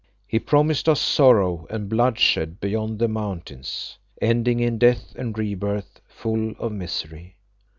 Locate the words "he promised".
0.27-0.89